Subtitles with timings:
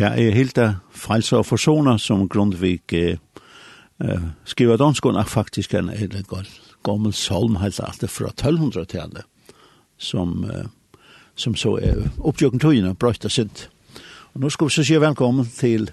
[0.00, 3.18] Det er helt der frelse og forsoner, som Grundtvig eh,
[4.00, 6.26] eh, skriver danskån, er faktisk en helt
[6.84, 9.22] gammel salm, helt alt det fra 1200-tallet,
[9.98, 10.64] som, eh,
[11.34, 13.68] som så er oppgjøkken tøyene, brøyt og sint.
[14.32, 15.90] Og nå skal vi så si velkommen til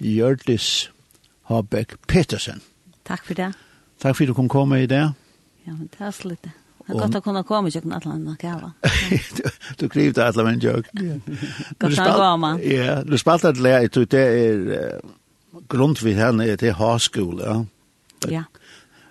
[0.00, 0.90] Hjørdis
[1.52, 2.64] Habeck Petersen.
[3.04, 3.52] Takk for det.
[4.00, 5.10] Takk for at du kom komme i det.
[5.66, 6.56] Ja, men det er slitt det.
[6.86, 8.68] Det er godt å kunne komme i kjøkken atlan og kjava.
[9.80, 11.22] Du krivde alle med en kjøkken.
[11.82, 12.52] Godt å komme.
[12.62, 15.00] Ja, du spalte et lær, jeg det er
[15.72, 17.64] grunnt vi henne er til haskola.
[18.30, 18.44] Ja.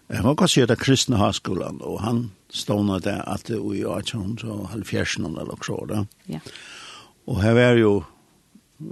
[0.07, 2.23] Jeg må godt si at det er kristne haskolan, og han
[2.53, 6.05] stående der at det var i 1870 eller så da.
[6.31, 6.39] Ja.
[7.27, 7.93] Og her er jo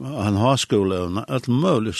[0.03, 1.95] han haskola, og alt mulig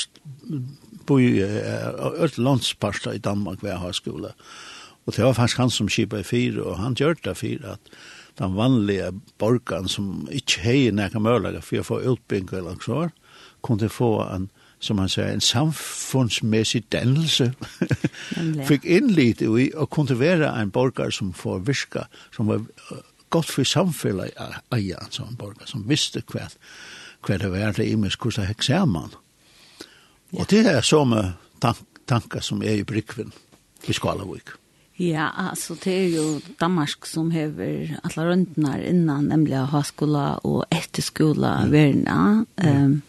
[1.08, 4.36] bo i alt landsparsta i Danmark ved haskola.
[4.36, 4.73] Ja
[5.06, 7.96] Og det var faktisk han som kjipa i fire, og han gjør det fire at
[8.40, 13.12] den vanlige borgeren som ikke heier nekka mørlaga for å få utbygging eller så var,
[13.64, 14.48] kunne få en,
[14.84, 17.52] som han sier, en samfunnsmessig dannelse.
[18.70, 22.66] Fikk innlit i og kunne være en borger som får virka, som var
[23.34, 24.34] godt for samfunnet
[24.74, 26.50] eia en sånn borger, som visste hva,
[27.24, 28.66] hva det var det imisk hos det hekk.
[30.34, 33.32] Og det er så med tank, tanker som er i brikven
[33.88, 34.58] i Skalavik.
[35.02, 36.26] Ja, altså det er jo
[36.62, 42.46] Danmark som hever alle røntene innan, nemlig høyskola og etterskola verna.
[42.62, 43.02] Um,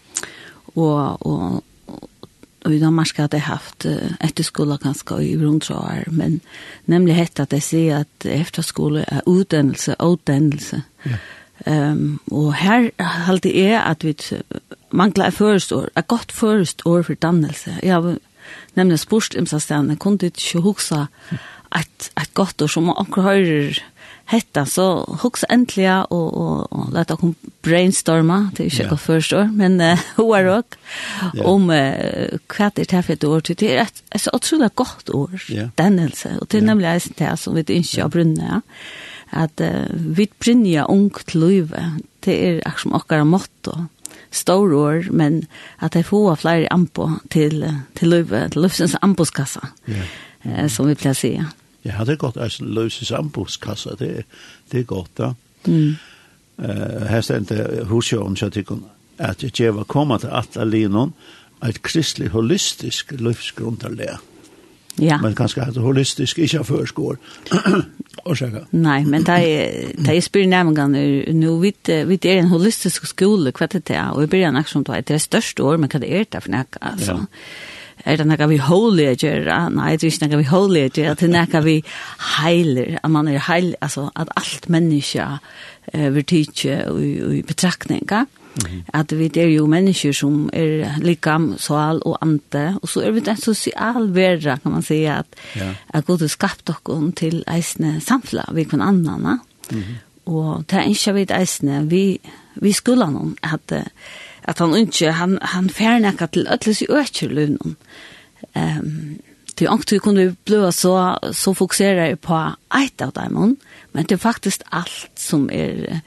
[0.75, 1.65] og, og,
[2.65, 3.85] og, i Danmark har jeg haft
[4.25, 6.41] etterskola ganske i grunntraer, men
[6.87, 10.83] nemlig hette at jeg sier at efterskole er utdannelse og utdannelse.
[11.05, 11.21] Ja.
[11.67, 14.17] Um, og her halte jeg at vi
[14.91, 17.77] mangler et førstår, et godt førstår for dannelse.
[17.83, 18.17] Jeg har
[18.75, 21.07] nemlig spørst imsa stedene, kunne ikke huske
[21.75, 23.83] ett ett gott och som onkel hör
[24.25, 28.99] hetta så hugsa äntligen och och, och låta kom brainstorma det er ikke yeah.
[28.99, 29.81] först år men
[30.17, 30.65] hur är det
[31.45, 31.69] om
[32.49, 35.69] kvart det her for år till det är ett så otroligt gott år yeah.
[35.79, 38.63] dannelse och det er nämligen det som vi inte har brunnet
[39.31, 41.85] att uh, vi brunner ung til livet
[42.25, 43.87] det är också som akkurat motto
[44.35, 45.47] stor år, men
[45.79, 50.07] att det får fler ampo till till løyve, till livsens amposkassa, yeah.
[50.43, 50.69] Mm.
[50.69, 51.45] som vi placerar.
[51.85, 54.25] Ja, det er godt eisen løse sambokskassa, det,
[54.73, 55.33] det er godt da.
[55.67, 55.97] Mm.
[56.59, 58.65] Uh, her stendte husjån, så jeg
[59.19, 61.15] at jeg var kommet til at alinon,
[61.69, 64.19] et kristelig holistisk livsgrundarle.
[64.99, 65.19] Ja.
[65.19, 67.17] Men kanskje at holistisk ikke har førskår.
[68.27, 68.65] Årsaka.
[68.71, 69.39] Nei, men det
[70.09, 70.95] er spyr nærmengen,
[71.37, 75.03] nå vet vi det er en holistisk skole, hva det er, og i begynnelsen er
[75.05, 77.19] det største år, men hva det er det for nekka, altså.
[77.19, 77.74] Ja
[78.05, 81.23] er det nekka vi holy gjør, nei, det er ikke nekka vi holy gjør, at
[81.23, 81.77] det nekka vi
[82.37, 85.29] heiler, at man er heil, altså, at alt menneska
[85.93, 86.99] eh, vil tidsje og,
[87.29, 88.25] og betraktninga,
[88.61, 88.81] mm.
[89.01, 93.25] at vi er jo mennesker som er likam, sval og ante, og så er vi
[93.25, 95.73] en sosial vera, kan man säga, at, ja.
[95.89, 99.83] at god er skapt okkur til eisne samfla, vi kun annan, mm.
[100.27, 102.05] og det er ikke vi eisne, vi,
[102.61, 103.83] vi skulle noen, at uh,
[104.45, 107.77] at han ikke, han, han fjernekker til ødles i økjerløvnen.
[108.55, 109.21] Um,
[109.57, 110.95] til ångt vi kunne bli så,
[111.33, 112.39] så fokuserer på
[112.75, 113.57] eit av dem,
[113.93, 116.01] men det er faktisk alt som er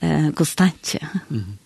[0.00, 0.96] eh, konstant.
[1.28, 1.56] Mm -hmm.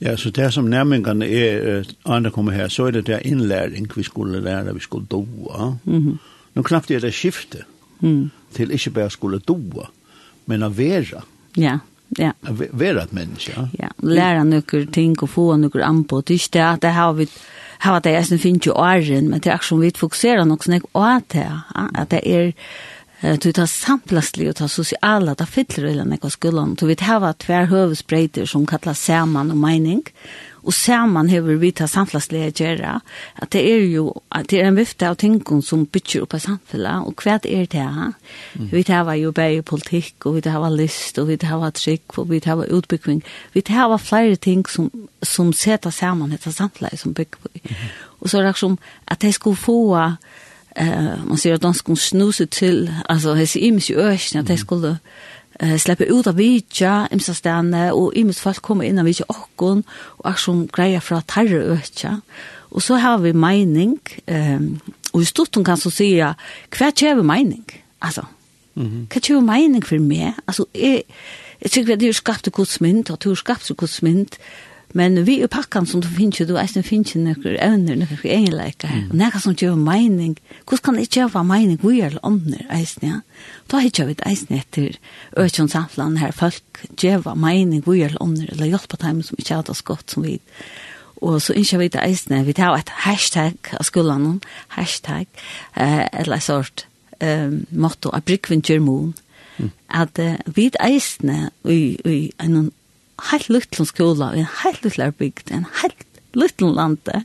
[0.00, 4.02] Ja, så det som nærmengene er, andre kommer her, så er det der innlæring vi
[4.02, 5.74] skulle lære, vi skulle doa.
[5.84, 6.16] Mm -hmm.
[6.54, 7.64] Nå knapt er det skiftet
[8.00, 8.30] mm.
[8.54, 9.86] til ikke bare skulle doa,
[10.46, 11.22] men å være.
[11.56, 11.78] Ja.
[12.18, 12.32] Ja.
[12.70, 13.68] Vera ett människa.
[13.78, 16.20] Ja, lära några ting och få några anpå.
[16.20, 17.28] Det är det att det har vi
[17.78, 20.82] har det är sen finns ju åren, men det är som vi fokuserar nog snäck
[20.92, 21.60] åt det.
[21.94, 22.52] Att det är
[23.20, 26.74] du tar samplastlig og tar sociala, det fyller eller något skolan.
[26.74, 30.02] Du vet her var tver høvesbreiter som kallas samman och mening
[30.68, 32.98] og saman hever vi ta samflagslega gjera,
[33.40, 36.42] at det er jo, at det er en vifte av tingene som bytjer opp av
[36.44, 38.10] samfunnet, og hva er det her?
[38.52, 38.66] Mm.
[38.74, 42.40] Vi tar jo bare politikk, og vi tar list og vi tar trykk og vi
[42.44, 43.22] tar utbygging,
[43.54, 44.90] vi tar flere ting som,
[45.22, 47.48] som setter saman etter samfunnet som bygger på.
[47.64, 47.88] Mm.
[48.20, 49.96] Og så er det som at jeg skulle få,
[50.76, 53.96] eh, man sier at de skulle snuse til, altså jeg sier imens i
[54.36, 58.88] at jeg skulle, mm eh, släppa ut av vidja, imsa stene, og imens folk kommer
[58.88, 59.84] inn av vidja okkon,
[60.18, 62.18] og er som greier fra tarre økja.
[62.70, 64.60] Og så har vi meining, eh,
[65.12, 66.34] og i stortum kan så sige,
[66.76, 67.66] hva kjever meining?
[68.00, 68.22] Altså,
[68.74, 69.06] mm -hmm.
[69.12, 70.34] hva kjever meining for meg?
[70.46, 71.02] Altså, jeg,
[71.62, 74.38] jeg tykker at det er skapt i godsmynd, og det er skapt i godsmynd,
[74.96, 79.10] Men vi i pakkan som du finner, du eisen finner noen evner, noen egenleikar, mm.
[79.10, 80.36] og noen som gjør meining.
[80.64, 83.20] Hvordan kan jeg gjøre meining vi er ånder eisen, ja?
[83.68, 84.96] Da har vi gjør eisen etter
[85.36, 89.68] økjons samfunn her, folk gjør meining vi er ånder, eller hjelper dem som ikke har
[89.68, 90.38] det godt som vi.
[91.20, 94.38] Og så ikke vi det eisen, vi tar et hashtag av skolen,
[94.78, 95.26] hashtag,
[95.76, 96.86] eh, eller sort
[97.20, 99.16] eh, motto, a brikvin gjør mån,
[99.90, 102.70] at uh, vi eisne i, i en
[103.30, 106.04] helt liten skola, en helt liten bygd, en helt
[106.38, 107.24] liten lande,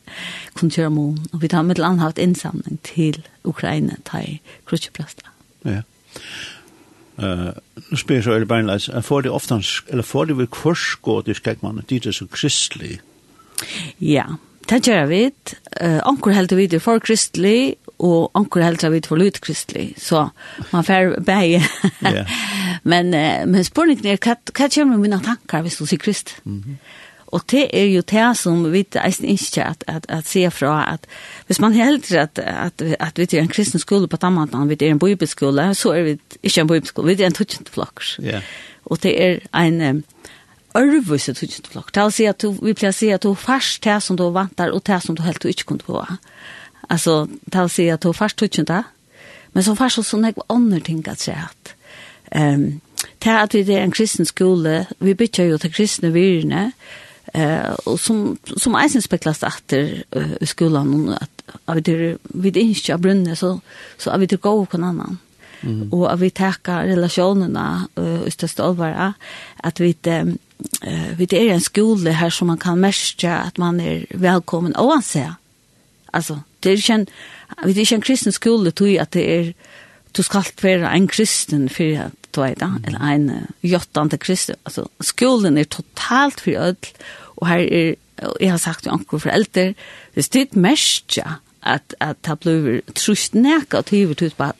[0.57, 1.19] kunne kjøre mån.
[1.33, 5.29] Og vi tar med land haft innsamling til Ukraina, til Krutjeplasta.
[5.65, 5.81] Ja.
[7.17, 7.53] Uh,
[7.91, 11.37] nu spyr så er det beinleis, får det ofte, eller får det vel korsgått til
[11.37, 12.97] skrekkmannen, de er så kristelig?
[14.01, 14.25] Ja,
[14.69, 15.21] Det gjør vi.
[15.81, 19.93] Anker helt vi for kristelig, og anker helt vi for lut kristelig.
[19.97, 20.27] Så
[20.71, 21.61] man får bæge.
[22.03, 22.29] yeah.
[22.91, 23.09] men,
[23.49, 26.37] men spørningen er, hva, hva kommer mine tanker hvis du sier krist?
[26.43, 26.77] Mm -hmm.
[27.33, 31.07] Og det er jo det som vi eisen ikke at, at, at se fra, at
[31.47, 34.91] hvis man heldur at, at, at vi er en kristen skole på Tammantan, vi er
[34.91, 38.17] en bibelskole, så er vi ikke en bibelskole, vi er en tøtjentflokker.
[38.21, 38.41] Yeah.
[38.85, 40.03] Og det er en
[40.73, 41.91] örvus ett tjukt flock.
[41.91, 45.01] Tal se att vi pläs se att du fast det som du vantar och det
[45.01, 46.07] som du helt inte kunde på.
[46.87, 48.83] Alltså tal se att du fast tjukt inte.
[49.47, 51.73] Men så fast så några andra ting att säga att
[52.31, 52.79] ehm
[53.23, 56.71] tär att vi är en kristen skola, vi bitcher ju till kristna virne.
[57.33, 62.97] Eh och som som eisen speklas efter uh, skolan och att vi det vid inte
[62.97, 63.61] brunne så
[63.97, 65.17] så vi det går på annan.
[65.61, 65.93] Mm.
[65.93, 69.13] Och vi tackar relationerna uh, i största allvar
[69.57, 70.37] att vi um,
[70.81, 74.75] eh vi det är en skola här som man kan märka att man är välkommen
[74.75, 75.31] oavsett.
[76.05, 77.07] Alltså det är en
[77.65, 79.53] vi det är en kristen skola tror att det är
[80.11, 84.55] du ska vara en kristen för att ta det eller en jottande kristen.
[84.63, 86.75] Alltså skolan är totalt för öll.
[87.35, 87.95] Och här är
[88.39, 89.73] jag har sagt till ankel föräldrar
[90.13, 91.17] det är mest
[91.59, 94.51] att att ta blöver trust näka till huvud ut på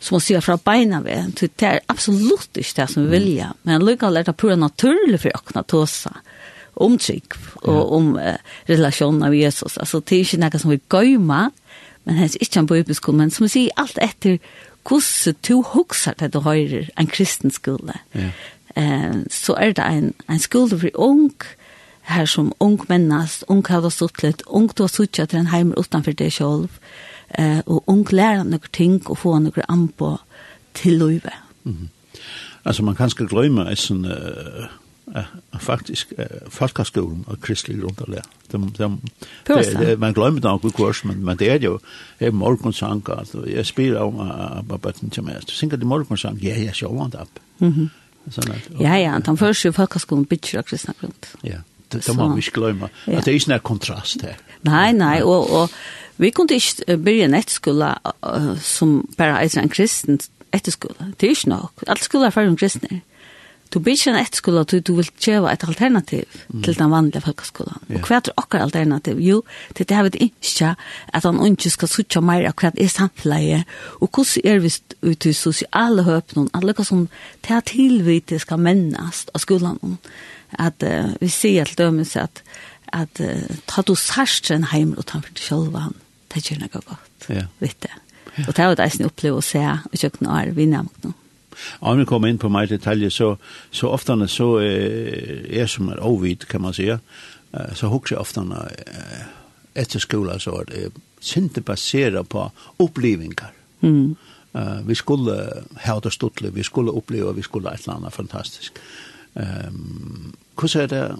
[0.00, 3.84] som man sier fra beina ved, det er absolutt ikke det som vi vilja, men
[3.84, 6.14] lykkevel er det pura naturlig for åkna tåsa,
[6.80, 7.36] om trygg,
[7.68, 8.38] og om uh,
[8.70, 11.42] relasjonen av Jesus, altså det er ikke noe som vi gøyma,
[12.06, 14.38] men det er ikke en bøybeskolen, men som vi sier, alt etter
[14.88, 18.30] hvordan du hokser til du høyrer en kristen skole, ja.
[18.80, 21.28] eh, så er det en, en skole for ung,
[22.08, 25.78] her som ung mennast, ung har stått litt, ung du har suttet til en heimer
[25.78, 26.70] utenfor deg selv,
[27.38, 30.16] eh, og ung lærer noen ting og få noen anpå
[30.74, 31.32] til løyve.
[31.64, 32.18] Mm -hmm.
[32.64, 34.68] Altså man kan skal glemme eisen eh
[35.16, 38.22] uh, faktisk uh, folkeskolen og kristelig grunderlærer.
[38.52, 38.98] De, de,
[39.48, 41.78] de, de, man glemmer det nok kurs, men, men det er jo
[42.20, 44.14] er morgensang, altså, jeg spiller om
[44.70, 47.40] uh, bøtten til meg, Du synger det morgensang, ja, jeg sjå vant opp.
[47.58, 47.90] Mm
[48.80, 51.30] ja, ja, den første jo folkeskolen bytter av kristne grund.
[51.42, 52.90] Ja, det, det må vi ikke glemme.
[53.06, 54.36] At det er ikke noen kontrast her.
[54.62, 55.70] Nei, nei, og, og
[56.20, 60.20] Vi kunne ikke begynne en etterskole uh, som bare er en kristen
[60.52, 61.14] etterskole.
[61.20, 61.84] Det er ikke nok.
[61.86, 63.00] Alt skola er ferdig om kristne.
[63.70, 66.62] Du blir ikke en etterskole du, du vil kjøve et alternativ mm.
[66.66, 67.76] til den vanlige folkeskolen.
[67.86, 68.00] Yeah.
[68.00, 69.20] Og hva er okker alternativ?
[69.22, 69.44] Jo,
[69.78, 70.72] det er det ikke
[71.14, 73.64] at han ikke skal suttje mer av hva er samfunnet.
[74.00, 74.72] og hvordan er vi
[75.02, 77.06] ute i sosiale høpene, alle hva som
[77.46, 79.98] til tilvite skal mennes av skolen.
[80.58, 82.42] At uh, vi sier til dømes at
[82.92, 85.94] at uh, ta du sørst en heim og ta for deg selv han
[86.34, 87.28] det gjør noe godt.
[87.28, 87.46] Ja.
[87.62, 87.88] Vet du.
[88.36, 88.44] Ja.
[88.46, 91.04] Og det er jo det jeg opplever å se og kjøkken og er vi mot
[91.04, 91.12] nå.
[91.80, 93.34] Om vi kommer inn på mer detaljer, så,
[93.70, 98.22] så ofte så eh, er som er overvidt, kan man si, eh, så husker jeg
[98.22, 99.26] ofte eh,
[99.74, 102.46] etter skolen så er det sinte baseret på
[102.78, 103.52] opplevinger.
[103.80, 104.16] Mm.
[104.52, 105.36] Uh, vi skulle
[105.84, 108.80] ha det stortlig, vi skulle oppleve, vi skulle et eller annet fantastisk.
[109.34, 111.18] Um, hvordan er det,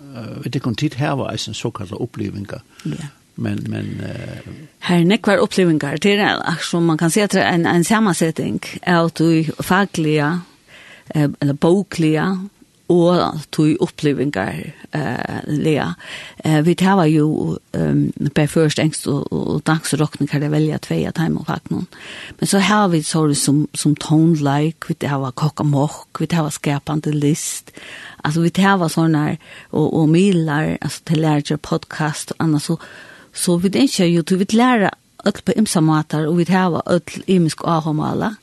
[0.00, 2.60] uh, det kan tid her var en såkalt opplevinger.
[2.84, 7.66] Ja men men uh, här nekvar upplevelser är det alltså man kan se att en
[7.66, 10.40] en sammansättning är du fagliga
[11.14, 12.48] eh, eller bokliga
[12.88, 14.60] og tog opplevingar
[14.94, 15.88] eh, lea.
[16.44, 21.10] Eh, vi tar jo um, på først engst og, og dagsrokken kan det välja två
[21.16, 21.88] time og fakt noen.
[22.38, 27.10] Men så har vi så som, som toneleik, vi tar kokka mokk, vi tar skapande
[27.10, 27.72] list.
[28.24, 29.36] Altså vi tar sånne
[29.72, 32.78] og, og milar, altså til larger podcast og annars så
[33.36, 34.90] Så vi ikke jo, du vil lære
[35.26, 38.34] alt på imsa matar og vi har alt imisk ahomala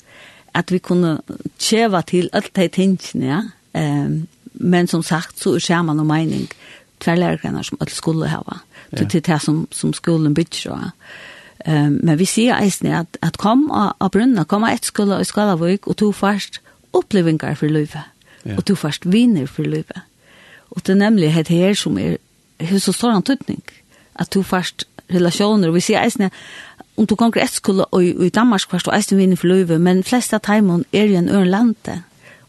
[0.53, 1.17] at vi kunne
[1.59, 3.41] tjeva til alt de tingene, ja.
[3.73, 6.45] Um, men som sagt så er skjermen og mening
[7.01, 8.59] tverrlærgrenar som alt skulle hava.
[8.91, 8.97] Ja.
[8.97, 10.91] Det er det som, som skolen bytjer.
[11.65, 15.25] Um, men vi sier eisne at, at kom av brunna, kom av et skole i
[15.25, 16.61] Skalavøyk og to først
[16.93, 18.05] opplevingar for løyve.
[18.45, 18.57] Ja.
[18.57, 20.05] Og to først viner for løyve.
[20.69, 22.19] Og det er nemlig het her som er,
[22.59, 23.63] er så stor antydning.
[23.65, 23.82] Ja
[24.15, 26.29] at du først relationer, og vi sier eisne,
[26.97, 30.37] om du konger etskola og i Danmark først, og eisne vinner for løyve, men flesta
[30.37, 32.01] teimen er i en øren lande.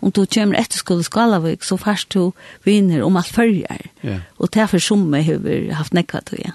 [0.04, 2.32] Om du kommer etterskola i Skalavik, så først du
[2.64, 3.88] vinner om alt følger.
[4.02, 4.18] Ja.
[4.38, 6.52] Og derfor som vi har haft nekva til, ja.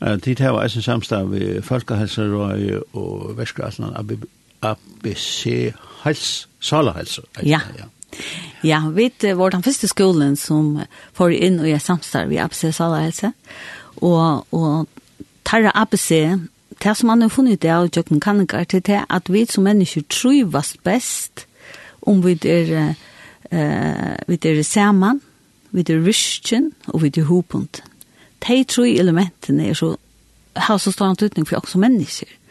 [0.00, 0.16] Ja.
[0.16, 3.94] Tid her var eisen samstav i Folkehelserøy og Veskrasland
[4.62, 5.46] ABC
[6.02, 7.22] Hals, Salahelse.
[7.42, 7.60] Ja.
[7.78, 7.84] ja.
[8.64, 10.80] Ja, vi var den første skolen som
[11.14, 13.32] får inn og gjør samstarv i ABC Salahelse.
[14.02, 14.88] Og, og
[15.46, 16.08] tarra ABC,
[16.82, 20.06] det som man har funnet det av Jøkken Kanninger, til det at vi som mennesker
[20.10, 21.46] trivas best
[22.02, 22.94] om vi er,
[23.52, 25.20] uh, vi er sammen,
[25.70, 27.82] vi er rysken og vi er hopunt.
[28.48, 29.96] De tre elementene er så,
[30.56, 32.26] har så stor antutning for oss som mennesker.
[32.26, 32.47] Mm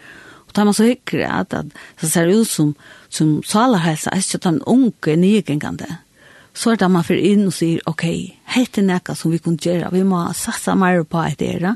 [0.47, 2.73] Og tar man så hyggelig at, at det ser ut som,
[3.09, 5.97] som salerhelsa, er ikke at den unge nygengende,
[6.57, 8.05] så er det man fyrir inn og sier, ok,
[8.55, 11.75] helt er nekka som vi kunne gjøre, vi må satsa mer på et era,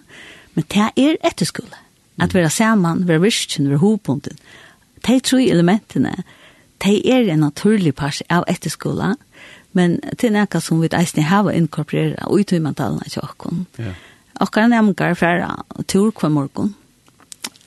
[0.56, 1.78] men det er etterskole.
[2.22, 4.40] At vi er saman, vi er virkjen, vi er hopunkten.
[5.06, 6.16] De tre elementene,
[6.82, 9.14] de er en naturlig pars av etterskole,
[9.78, 13.66] men det er nekka som vi eisne hava inkorporera, og i tøymantalene til okkon.
[13.80, 13.94] Ja.
[14.42, 15.54] Okkar nemgar færa
[15.88, 16.76] tur hver morgen,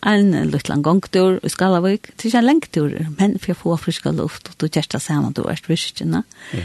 [0.04, 2.10] en liten gongtur i Skalavik.
[2.16, 5.32] Det er ikke en lengtur, men for å få friska luft, og du kjørte sammen,
[5.32, 6.24] du er virkene.
[6.52, 6.64] Ja.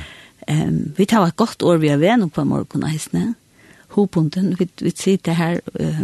[0.50, 3.36] Um, vi tar et godt år vi er ved på morgen, heisene.
[3.96, 6.02] Hopunten, vi, vi sitter her, uh,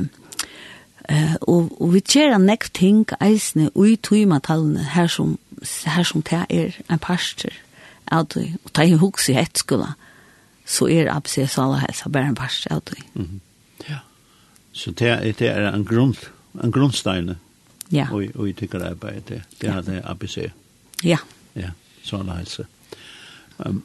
[1.11, 5.37] uh, og, og vi kjører nekk ting, eisene, og i tøymatallene, her som,
[5.85, 7.53] her som det er en parster,
[8.11, 9.87] av det, og det er hos i et skulle,
[10.65, 13.01] så er absess alle helsa bare en parster av det.
[13.13, 13.39] Mm -hmm.
[13.89, 13.99] Ja,
[14.71, 16.15] så det, det er en grunn
[16.63, 17.35] en grundstein
[17.91, 18.07] ja.
[18.12, 20.38] og, og i tykker arbeid det, det er det ABC.
[21.03, 21.19] Ja.
[21.55, 21.71] Ja,
[22.03, 22.65] sånn helse.
[23.57, 23.83] Um,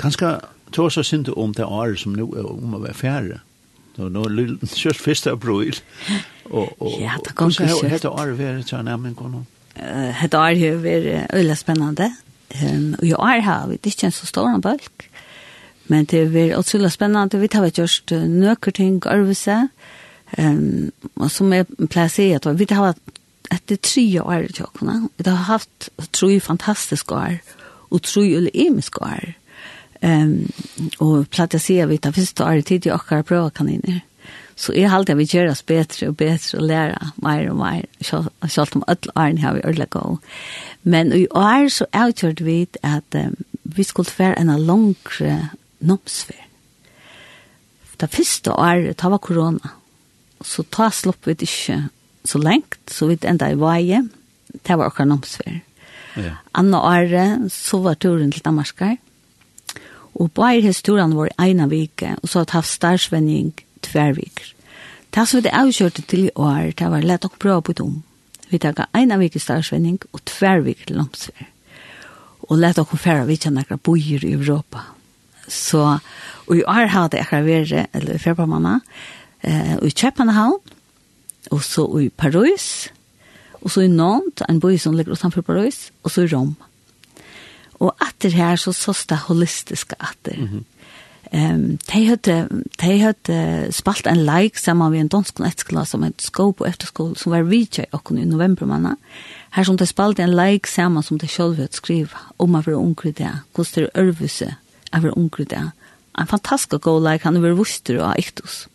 [0.00, 0.36] kanskje
[0.74, 3.40] tog seg sinte om det året som nå er om å være færre.
[3.96, 4.26] Nå, nå
[4.66, 5.78] kjørt første april.
[6.50, 7.90] Og, og, ja, det kan ikke kjørt.
[7.94, 9.44] Hette året vært til nærmere kono?
[9.74, 12.12] Hette året har vært øyla spennende.
[12.54, 15.08] Um, og i år har vi ikke en så stor bølg.
[15.88, 17.40] Men det har vært utrolig spennende.
[17.40, 19.62] Vi har gjort nøkker ting, arvelse.
[19.64, 20.03] Uh,
[20.38, 22.98] Um, och som är placerat och vi har haft
[23.50, 25.08] ett tre år till kunna.
[25.16, 29.34] Vi har haft tre fantastiska år och tre olemiska år.
[30.00, 30.48] Ehm
[30.98, 34.00] och placerat vi det första året tid jag har prova kaniner.
[34.56, 37.86] Så är halt vi gör oss bättre och bättre och lära mer och mer.
[38.00, 40.18] Så så om all åren har vi ödla gå.
[40.82, 45.44] Men i år så outgjort vi att um, vi skulle vara en lång uh,
[45.78, 46.46] nomsfär.
[47.96, 49.70] Det första året, det var corona.
[49.70, 49.83] Mm
[50.42, 51.78] så ta slopp vi ikke
[52.24, 54.02] så lengt, så vi enda i veie,
[54.54, 55.60] det var akkurat nomsfer.
[56.16, 56.38] Ja.
[56.54, 58.96] Anna åre, så var turen til Danmarkar,
[60.14, 64.54] og bare historien var ena vike, og så har vi haft starsvenning tverviker.
[65.14, 68.02] Det som vi avkjørte til i år, det var lett å prøve på dem.
[68.50, 71.50] Vi tar ena vike starsvenning og tverviker til nomsfer.
[72.48, 74.82] Og lett å fære vi kjenner akkurat bojer i Europa.
[75.48, 75.98] Så,
[76.46, 78.82] og i år hadde jeg akkurat vært, eller fyrbarmannet,
[79.44, 80.60] eh, i København,
[81.50, 82.90] og så i Paris,
[83.62, 86.54] og så i Nantes, en by som ligger utenfor Paris, og så i Rom.
[87.80, 90.36] Og etter her så sås det holistiske etter.
[90.38, 90.64] Mm -hmm.
[91.32, 92.48] Um, de hadde,
[92.80, 97.16] de hadde spalt en leik sammen med en dansk nettskola som het Skåp og Efterskole,
[97.16, 98.94] som var VJ okken i november manna.
[99.50, 102.76] Her som de spalt en leik sammen som de selv hadde skrivet om å være
[102.76, 104.54] unger i det, hvordan det er øvelse
[104.92, 105.70] å være unger i det.
[106.18, 108.66] En fantastisk god leik, han har vært vuster og ektos.
[108.66, 108.73] Mm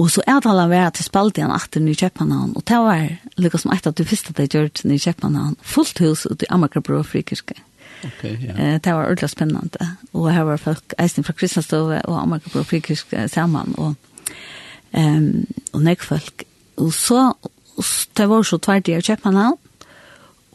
[0.00, 3.40] Og så er det alle vært til spalt igjen etter Nye Kjøpenhavn, og det var
[3.40, 6.44] lykka som etter at du visste at jeg gjør til Nye Kjøpenhavn, fullt hus ut
[6.44, 7.58] i Amagerbro og Frikirke.
[8.06, 8.54] Okay, ja.
[8.54, 8.78] Yeah.
[8.80, 13.26] Det var ordentlig spennende, og her var folk eisen fra Kristianstove og Amagerbro og Frikirke
[13.28, 13.94] sammen, og,
[14.96, 16.46] um, og nek folk.
[16.80, 17.26] Og så,
[18.16, 19.58] det var så tvert i Kjøpenhavn,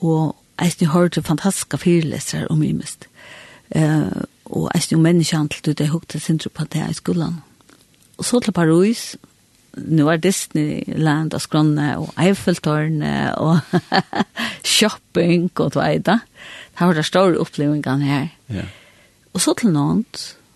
[0.02, 3.06] og eisen hørte fantastiske fyrleser om mimest.
[3.76, 7.44] Uh, og eisen jo menneskjantelt ut, jeg hukte sindru på det i skolan.
[8.18, 9.16] Og så til Paris,
[9.76, 13.60] nu er Disneyland og Skronne og Eiffeltårne og
[14.64, 16.20] shopping og tveida.
[16.76, 18.28] Det var det store opplevingene her.
[18.52, 18.66] Ja.
[19.36, 20.06] Og så til noen,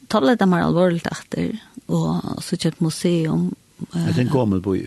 [0.10, 1.52] ta litt mer alvorlig etter,
[1.92, 3.50] og så kjøpt museum.
[3.94, 4.82] Er det en gammel boi?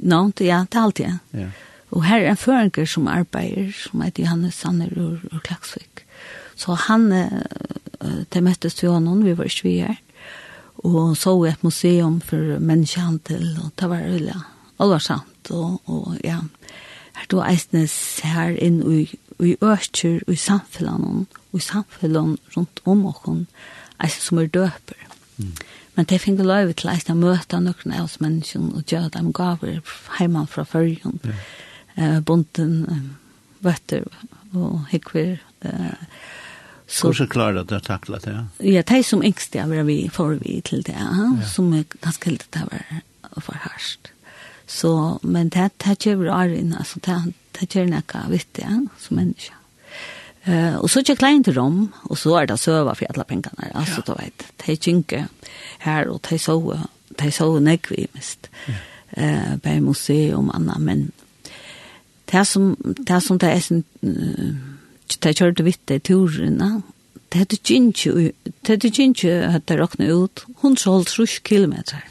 [0.00, 1.18] Nå, no, ja, til alltid.
[1.36, 1.50] Ja.
[1.90, 6.04] Og her er en føringer som arbeider, som heter Johannes Sander ur, ur Klagsvik.
[6.56, 9.98] Så han, uh, det møttes vi honom, vi var ikke vi her
[10.84, 14.36] og så et museum for menneskehandel, og det var veldig
[14.80, 16.38] alvarsamt, og, og ja,
[17.18, 19.02] her tog eisnes her inn i,
[19.44, 23.28] i økker, og i samfunnet, og i samfunnet rundt om oss,
[24.00, 25.06] eisnes som er døper.
[25.36, 25.52] Mm.
[25.96, 29.32] Men det finner lov til eisnes å møte noen av oss mennesker, og gjøre dem
[29.36, 29.80] gaver
[30.18, 31.48] hjemme fra førjen, yeah.
[31.96, 33.16] eh, bunden,
[33.60, 34.06] bøtter,
[34.56, 35.36] og hikker,
[35.68, 36.06] eh,
[36.90, 38.34] Så Hvordan klarer du å takle det?
[38.58, 41.28] Ja, det de som engst jeg var vi for vi til det, ja.
[41.46, 44.10] som jeg ganske helt det var for hørst.
[44.66, 49.22] Så, men det er ikke bra inn, altså det er ikke noe vittig, ja, som
[49.22, 49.54] menneske.
[50.42, 53.66] Eh och så checkar in till dem och så är det söva för alla pengarna
[53.74, 54.44] alltså då vet.
[54.56, 55.26] Det är jinke
[55.78, 58.50] här och det så det så nekvi mest.
[59.10, 61.12] Eh på museum annan men
[62.24, 63.60] det som det som det är
[65.22, 66.82] det kjørte vitt i turene.
[67.30, 68.32] Det hadde ikke,
[68.66, 70.44] det hadde ikke hatt det råknet ut.
[70.62, 72.02] Hun så holdt rusk kilometer.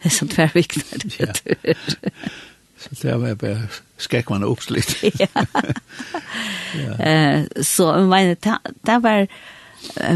[0.00, 1.04] Det er sånn tverrvikner.
[1.20, 1.34] Ja.
[2.80, 3.68] Så det var bare
[4.00, 4.94] skrekk man opp litt.
[6.80, 6.94] ja.
[6.96, 9.26] Eh, så jeg mener, det var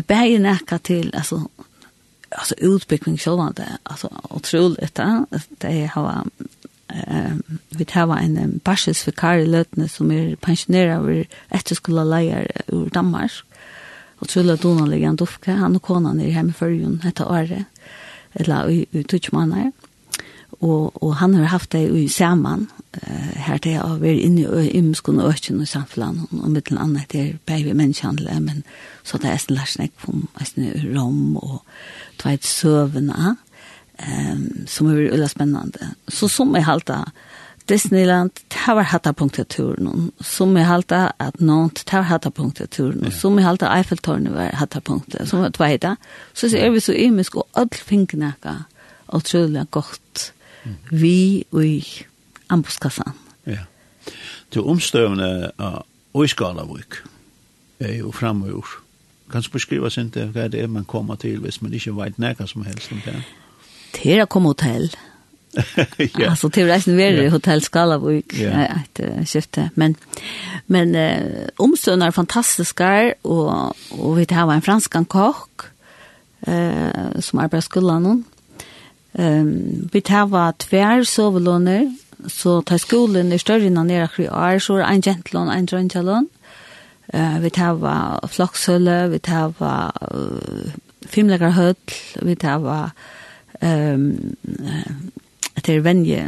[0.08, 1.42] bare nækka til, altså,
[2.32, 6.24] altså utbyggning sånn, var det altså, utrolig, det det har
[6.94, 12.46] Um, vi tar en um, för i Lötne som är er pensjonerer over etterskola lejer
[12.72, 13.32] ur Danmark.
[14.18, 17.26] Och så Tulla hon lägga en dufke, han och konan är hemma för ju detta
[17.26, 17.64] året,
[18.34, 19.72] eller i, i tutsmaner.
[20.60, 24.78] Og, og han har haft det i saman, uh, her til å være inne i
[24.78, 28.62] ymskon og økken og samfunnet, og med eller annet er baby menneskehandlet, men
[29.02, 30.28] så det er slik om
[30.96, 31.62] rom og
[32.18, 33.36] tveit søvnene,
[33.98, 35.88] um, som är veldig spennende.
[36.08, 37.12] Så som är halta
[37.66, 40.12] Disneyland, det var hatta punktet turen.
[40.20, 43.10] Som är halta att nånt, det var hatta punktet turen.
[43.10, 45.28] Som är halta Eiffeltornet var hatta punktet.
[45.28, 45.96] Som var tvejda.
[46.32, 48.64] Så så är vi så imisk och all fingnäka
[49.06, 50.32] och troliga gott
[50.90, 51.84] vi och i
[52.46, 53.12] ambuskassan.
[53.44, 53.58] Ja.
[54.50, 56.94] Till omstøvende av Oiskalavik
[57.78, 58.66] är ju framme ur.
[59.30, 62.18] Kan du beskrive sin inte hva det er man kommer till hvis man inte vet
[62.18, 63.24] näka som helst om det?
[63.94, 64.88] det er å komme hotell.
[66.18, 66.30] ja.
[66.30, 68.66] Alltså till resten var det hotell Skalabuk ja.
[68.66, 69.94] ett skifte men
[70.66, 75.62] men eh, omstunder fantastiska och och vi har en fransk kock
[76.46, 78.24] eh som arbetar skolan någon.
[79.12, 81.96] Ehm vi har två sovloner
[82.28, 86.28] så tar skolan i större än nere sju år så en gentlon en gentlon.
[87.06, 91.74] Eh vi har flockshölle, vi har uh, höll,
[92.22, 92.90] vi har
[93.64, 94.36] um,
[95.64, 96.24] det er venje,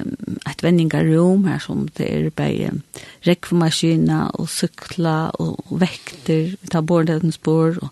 [0.49, 2.71] et venningarom her som det er bare
[3.27, 7.91] rekvemaskina og sykla og vekter, vi tar bordet spår og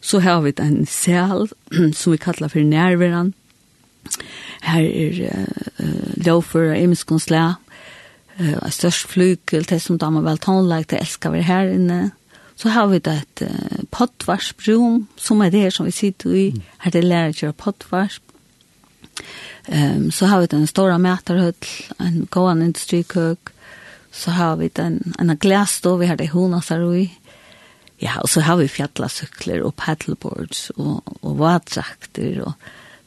[0.00, 1.50] så har vi en sel
[1.98, 3.34] som vi kallar for nærveran.
[4.62, 7.50] Her er uh, lofer og imenskonslea
[8.40, 12.00] uh, størst flygel, det som damer vel tonlag det elskar vi her inne
[12.60, 16.48] så har vi et uh, pottvarsbrom som er det som vi sitter i
[16.84, 17.60] her det lærer å gjøre
[19.66, 21.54] Ehm så har vi den stora mätarhöll,
[21.98, 23.38] en gåan industrikök.
[24.12, 27.12] Så har vi den, en glas då, vi har det honasar i.
[27.96, 32.40] Ja, och så har vi fjällacykler och paddleboards och, och vattrakter.
[32.40, 32.52] Och,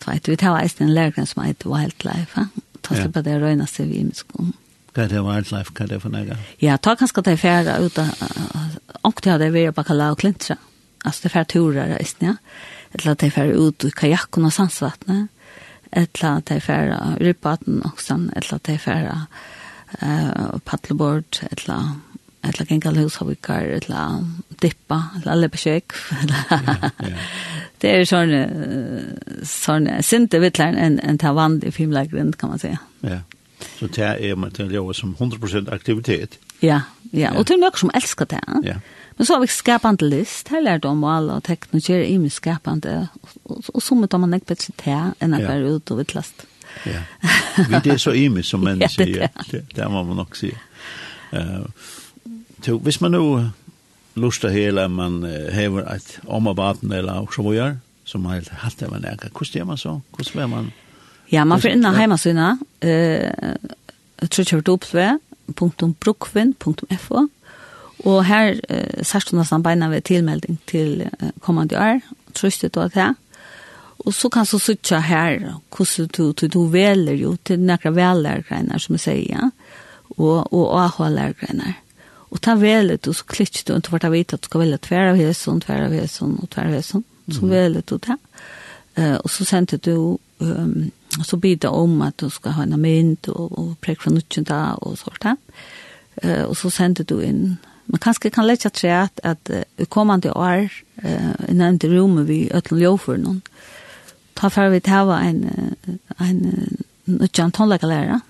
[0.03, 2.39] så vet vi tar eisen en lägen som heter Wildlife.
[2.39, 2.47] Va?
[2.81, 4.53] Ta sig på det röna sig vi med skon.
[4.93, 6.37] Kan det wildlife kan det för några?
[6.57, 7.97] Ja, ta kanske det färra ut
[9.01, 10.57] och det hade vi på kalla och klintra.
[11.03, 12.35] Alltså det färra turer i.
[12.91, 15.07] Eller att det färra ut i kajakken och sansvattnet.
[15.07, 15.27] Mm
[15.95, 19.17] etla at de færa rypaten også, etla at de færa
[20.01, 21.79] uh, paddleboard, etla
[22.43, 24.05] etla gengal hushavikar, etla
[24.61, 25.95] dippa, etla leppesjøk.
[27.83, 28.41] Det er sånne,
[29.47, 32.77] sånne sinte vittler enn en ta vand i filmlegren, kan man säga.
[33.03, 33.17] Ja,
[33.75, 36.37] så det er man til å som 100% aktivitet.
[36.63, 38.39] Ja, ja, og til noen som elsker det.
[38.63, 38.77] Ja, ja.
[39.17, 43.07] Men så har vi skapande list, her lærte om alle og teknologier i med skapande,
[43.45, 46.45] og, så måtte man ikke bedre til enn at være er ute og vittlast.
[46.89, 47.03] Ja,
[47.69, 50.49] vi det er så i min som menn sier, det, det må man nok si.
[51.33, 51.65] Uh,
[52.65, 53.25] to, hvis man nå
[54.15, 58.77] lusta hele, man uh, hever et om eller så vad gör som man helt hatt
[58.77, 59.29] det man äger.
[59.29, 60.01] hvordan gjør man så?
[60.09, 60.71] Hvordan stämmer man?
[61.29, 62.57] Ja, man får inna hemma syna.
[62.79, 63.31] Eh,
[64.29, 65.19] tror jag det uppe
[65.55, 67.27] punktum brukvin.fo
[68.03, 72.01] Og her uh, sørst du nesten beina ved tilmelding til uh, kommende år,
[72.35, 73.13] trøstet du at det.
[74.03, 78.81] Og så kan du sitte her, hvordan du, du, du veler jo til noen vellærgreiner,
[78.81, 79.49] som jeg sier, ja?
[80.17, 81.79] og, og AH-lærgreiner.
[82.33, 84.63] Og ta veler du, så klikker du, og du får ta vite at du skal
[84.63, 87.03] velge tver av hæsson, tver av hæsson, og tver av hæsson.
[87.29, 87.49] Så mm.
[87.49, 88.17] veler du det.
[88.97, 90.91] Uh, og så sendte du, um,
[91.23, 94.97] så bidde om at du skal ha en mynd, og, og prek fra nødgjenta, og
[94.97, 95.29] sånt.
[96.23, 100.31] Uh, og så sendte du inn man kanskje kan lägga tre at at uh, kommande
[100.31, 100.69] år
[101.03, 103.41] uh, i nevnte rum vi ötlun jofor noen
[104.35, 105.75] ta for vi ta en
[106.19, 108.21] en nutjan tonlaga lära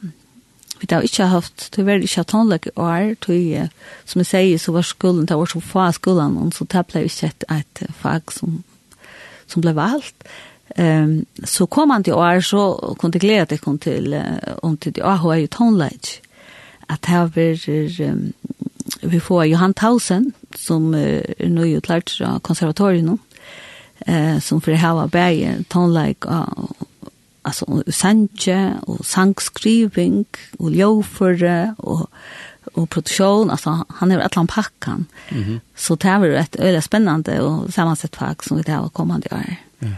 [0.79, 3.69] vi har ikke haft det var inte tonlaga år till
[4.05, 7.05] som jeg sier så var skolen det var så få skolan och så det ble
[7.05, 8.63] ikke et, et fag som
[9.47, 10.23] som ble valgt
[10.75, 14.21] Ehm så kom han till år så kunde glädje det kom till
[14.61, 16.21] om till AHA i tonlage
[16.87, 17.55] att här blir
[19.03, 23.17] vi får Johan Tausen, som er nøye utlært fra konservatoriet nå,
[24.07, 26.75] eh, som for her var bæg tonleik og
[27.43, 30.25] altså sanje og sangskriving
[30.59, 32.09] og ljåføre og
[32.73, 35.05] och produktion alltså han är ett pakkan.
[35.29, 35.59] Mm -hmm.
[35.75, 39.55] Så det var ett öle spännande och sammansatt fack som vi har kommande år.
[39.79, 39.93] Mm.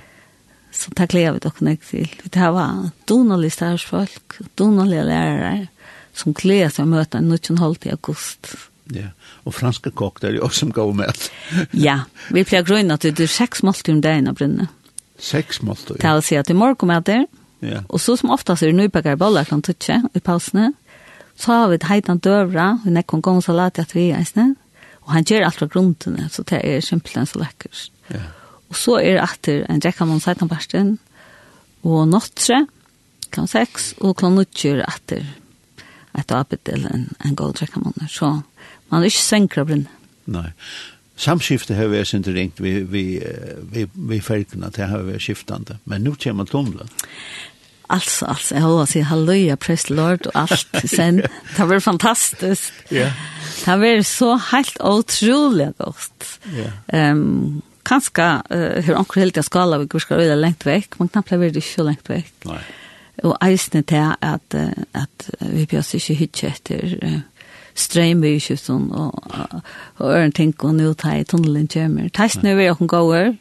[0.71, 2.21] Så tack lever vi dock nästa till.
[2.23, 5.67] det här var donalister folk, donalister lärare
[6.13, 8.49] som klär sig möta en 19 i augusti
[8.93, 9.09] Ja,
[9.49, 11.29] og franske kokk, det er jo også som gav med.
[11.87, 14.69] ja, vi pleier grunn at det er seks måltid om dagen av brunnet.
[15.17, 15.97] Seks måltid?
[15.97, 16.03] Ja.
[16.03, 17.23] Det vil si at i morgen med det,
[17.65, 17.81] ja.
[17.89, 20.73] og så som oftast er det nøybakker boller kan tutsi i pausene,
[21.35, 24.53] så har vi heitan døvra, og nekken gong salat at vi eisne,
[25.05, 27.89] og han gjør alt fra grunnene, så det er simpelthen så lekkert.
[28.13, 28.23] Ja.
[28.69, 30.95] Og så er det etter en rekkamann seitanbarsten,
[31.85, 32.63] og nåttre,
[33.33, 35.25] klant seks, og klant nutjer etter
[36.15, 38.07] et arbeid eller en, en god rekkamann.
[38.09, 38.31] Så
[38.91, 39.87] Man er ikke senkra brinn.
[40.31, 40.49] Nei.
[41.15, 43.03] Samskifte har vi ikke ringt vi, vi,
[43.71, 45.79] vi, vi felkene til har vi skiftende.
[45.87, 46.91] Men nå kommer tomlen.
[47.89, 51.21] Altså, altså, jeg håper å si halleluja, prest Lord og alt sen.
[51.21, 52.73] Det var fantastisk.
[52.89, 53.11] Ja.
[53.11, 53.23] Yeah.
[53.65, 56.27] Det var så helt utrolig godt.
[56.49, 56.71] Ja.
[56.91, 57.11] Yeah.
[57.13, 61.37] Um, kanskje, uh, hur anker helt jeg skala, vi skal være lengt vekk, men knappt
[61.37, 62.33] blir det ikke lengt vekk.
[62.49, 62.63] Nei.
[63.23, 64.57] Og eisne til at, at,
[64.97, 67.21] at vi bjør ikke hytte etter uh,
[67.75, 69.23] strømbyskiften og,
[69.97, 72.09] og øren ting og nå ta i tunnelen kommer.
[72.09, 73.33] Testen er vi gå over,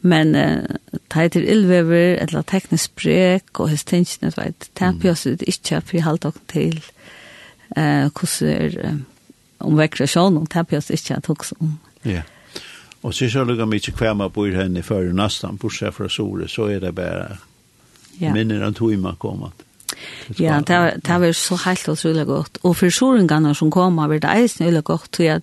[0.00, 5.26] men uh, ta til ildvever, eller teknisk brek og hos tingene, så vet, tempi oss
[5.26, 6.82] ut ikke for jeg halte dere til
[7.76, 8.98] uh, hvordan er uh,
[9.60, 11.78] om vekrasjon, og tempi oss ikke at åkken om.
[12.04, 12.10] Ja.
[12.10, 12.28] Yeah.
[13.00, 16.48] Och så så lukar mycket kvämma på i henne för nästan på sig för så
[16.48, 17.36] så är det bara
[18.18, 18.34] ja.
[18.34, 19.50] minnen att hur man kommer.
[20.38, 22.58] Ja, det var så helt utrolig godt.
[22.62, 25.42] Og for soringene som kom, var det eisen utrolig godt, til at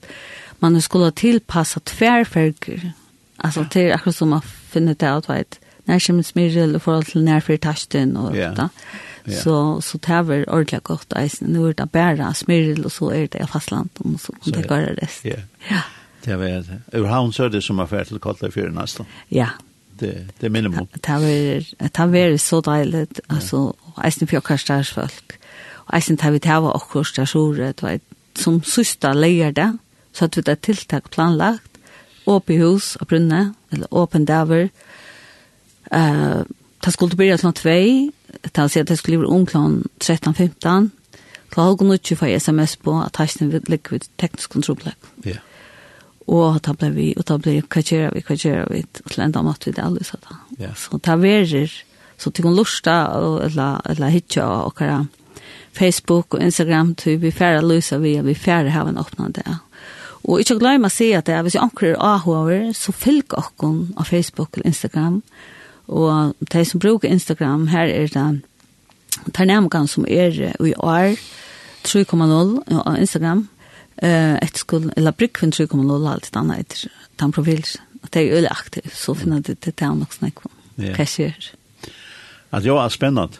[0.59, 2.91] man skulle tilpasse tverrferger.
[3.39, 3.67] Altså, ja.
[3.71, 7.57] til akkurat som man finner det at, vet, når kommer smirrel i forhold til nærfyr
[7.57, 8.55] tasten og yeah.
[8.57, 8.67] da.
[9.27, 9.41] Yeah.
[9.43, 11.53] Så, så det var ordentlig godt eisen.
[11.53, 14.95] Nå er det bare smirrel, og så er det fastland, og så kan det gøre
[15.01, 15.25] rest.
[15.25, 15.41] Ja.
[15.71, 15.81] ja.
[16.25, 16.79] Det var det.
[16.93, 19.03] Ur havn så er det som affær til Kotlefjøren, altså.
[19.31, 19.47] Ja,
[19.99, 20.87] det, det minimum.
[20.93, 21.05] Det
[21.97, 23.71] har vært så deilig, altså,
[24.03, 25.37] eisen for hver folk.
[25.87, 27.99] Og eisen tar vi til å okkur akkurat større, det var
[28.37, 29.71] som søster leier det,
[30.13, 31.79] så at vi det tiltak planlagt,
[32.27, 34.69] åpne hus og brunne, eller åpen daver.
[35.93, 36.43] Uh,
[36.85, 38.11] det skulle bli klokka tvei,
[38.43, 40.89] det vil si at det skulle bli om klokka 13-15,
[41.49, 44.97] klokka 20 får jeg sms på at heisen ligger ved teknisk kontrollplek.
[45.25, 45.29] Ja.
[45.29, 45.46] Yeah.
[46.27, 49.13] Og da ble vi, og da ble vi, hva gjør vi, hva gjør vi, og
[49.13, 50.39] til enda måtte vi det alle, så da.
[50.59, 50.73] Yeah.
[50.75, 51.77] Så er verer,
[52.19, 52.97] så til å lusta,
[53.45, 55.05] eller, eller hitja, og hva
[55.77, 59.45] Facebook og Instagram, til vi færre løsa vi, vi færre har en åpna det.
[60.27, 63.93] Og ikke glem å si at det er, hvis jeg anker AHR, så fylg okken
[63.95, 65.21] av Facebook eller Instagram,
[65.87, 68.25] og de som bruker Instagram, her er det,
[69.25, 71.15] det er nærmere som er i år,
[71.87, 73.47] 3,0 av Instagram,
[73.97, 77.63] eh ett skuld eller brickvin så kommer nog allt stanna ett tam profil
[78.01, 80.49] att det är öle aktiv så finner det det där nog snack på
[80.95, 81.35] kassier
[82.49, 83.33] att jag är spännande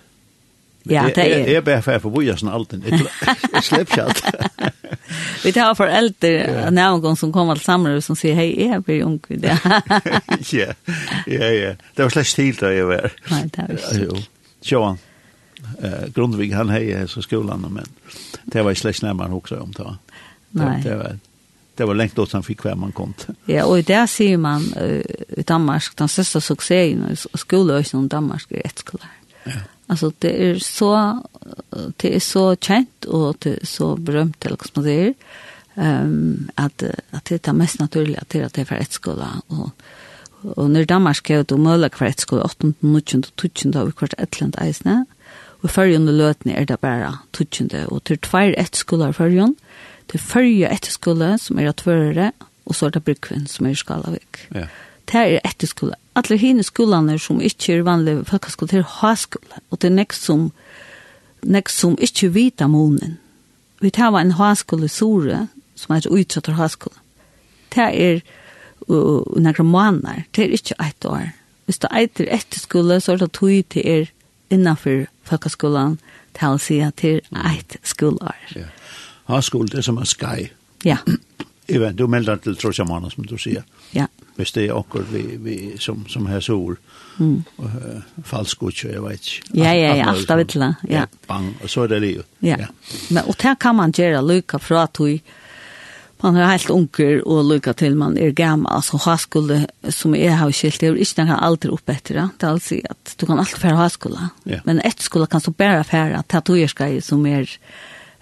[0.89, 1.62] Ja, det er.
[1.62, 2.84] bara för for jag alt alltid
[3.54, 4.13] Jeg slipper
[5.43, 9.04] Vi tar för äldre någon gång som kommer til samler som säger hej är blir
[9.04, 9.60] ung vid det.
[10.52, 10.74] Ja,
[11.28, 11.76] ja, ja.
[11.96, 13.12] Det var slett stil där jag var.
[13.30, 14.17] Nej, det var
[14.72, 14.98] Jo.
[15.84, 17.86] Eh Grundvig, han hej så skolan, men
[18.43, 19.96] det var slash när man också om det.
[20.65, 20.84] Nej.
[20.84, 21.17] Det, det var
[21.78, 23.36] det var längt åt sen fick vem man kom till.
[23.46, 28.52] Ja, och där ser man uh, i Danmark den största succén i skolösen i Danmark
[28.52, 29.06] är ett skola.
[29.43, 29.52] Ja.
[29.88, 31.22] Alltså det är så
[31.98, 35.13] det är så känt och det är så berömt eller vad man säger.
[35.76, 39.70] Ehm att att det är mest naturligt att det är för ett skola och
[40.43, 45.06] og når Danmark er det mulig hvert skole 18, 19, 20 og kvart etland eisne,
[45.62, 49.56] og førjen og løtene er det bare 20, og til tvær et skoler førjen,
[50.12, 52.32] Det førje etterskole som er at førere,
[52.65, 54.48] og så er det Brykvin som er i Skalavik.
[54.56, 54.67] Ja.
[55.08, 55.96] Det er etterskole.
[56.15, 59.62] Alle hine skolene som ikke er vanlige folkeskole, det er haskole.
[59.72, 60.52] Og det er nekst som,
[61.43, 63.17] nekst som ikke vet om månen.
[63.80, 66.96] Vi tar en haskole sore, som er utsatt av haskole.
[67.76, 68.22] Det er
[68.89, 71.30] uh, noen måneder, det er ikke ett år.
[71.65, 74.12] Hvis det er etterskole, så er det tog til er
[74.50, 76.00] innenfor folkeskolen,
[76.34, 78.36] til å si at det er et skoleår.
[78.56, 78.65] Ja.
[78.65, 78.87] Yeah.
[79.28, 80.50] Høyskole, det er som en skai.
[80.86, 80.98] Ja.
[81.68, 83.66] Even du melder til Trosjamanen, som du sier.
[83.96, 84.06] Ja.
[84.38, 86.78] Hvis det er akkur vi, vi, som, som har sol,
[87.18, 87.44] mm.
[87.58, 89.58] og, uh, falsk og jeg vet ikke.
[89.58, 90.72] Ja, ja, ja, alt av vitla.
[90.88, 91.08] Ja.
[91.28, 92.30] Bang, og så er det livet.
[92.46, 92.56] Ja.
[92.62, 92.70] ja.
[93.10, 95.22] Men, og det kan man gjøre lykka fra vi
[96.22, 100.52] man är helt unger og lykka til man er gammal, altså haskole som jeg har
[100.52, 103.40] skilt, det har ikke noen alltid opp etter det, det er altså at du kan
[103.40, 104.60] alltid fære haskole, Ja.
[104.66, 107.46] men ett skola kan så bare fære til at du er som er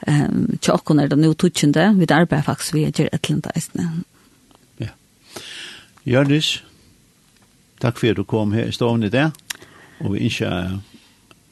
[0.07, 4.03] um, tjockon är det nu tutsjende, vi arbeider faktiskt vi gjør ett eller annet eisene.
[4.77, 4.87] Ja.
[6.03, 6.63] Gjørdis,
[7.81, 9.31] takk for at du kom her i stående der,
[9.99, 10.79] og vi ønsker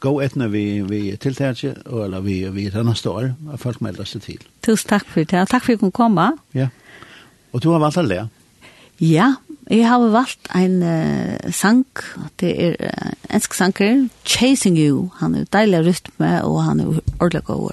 [0.03, 4.41] gå etna vi, vi tiltaket, eller vi, vi denne står, og folk melder seg til.
[4.61, 6.37] Tusen tack för det, Tack för att du kom komme.
[6.51, 6.67] Ja,
[7.51, 8.27] og du har valgt å le.
[8.99, 9.35] Ja,
[9.71, 11.85] jeg har valgt en uh, sang,
[12.39, 17.43] det er uh, ensk sanger, Chasing You, han er deilig rytme, og han er ordentlig
[17.47, 17.71] god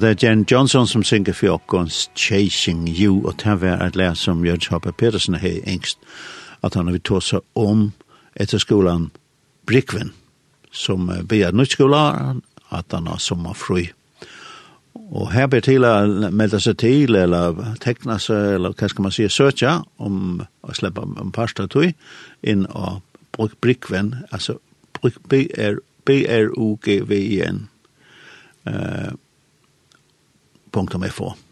[0.00, 4.14] det er Jan Johnson som synger for okkons Chasing You, og det var et lær
[4.14, 5.98] som Jørgens Hopper Pedersen har engst,
[6.62, 7.92] at han har vi tås om
[8.36, 9.10] etter skolan
[9.66, 10.12] Brikven,
[10.72, 12.34] som blir nytt skola,
[12.70, 13.92] at han har sommerfri.
[15.08, 19.12] Og her blir til å melde seg til, eller tekne seg, eller hva skal man
[19.14, 21.92] si, søtja, om å slippe en par tog,
[22.42, 23.00] inn og
[23.32, 24.58] bruke Brikven, altså
[26.08, 27.58] B-R-U-G-V-I-N.
[28.68, 29.12] Uh,
[31.10, 31.47] Fo.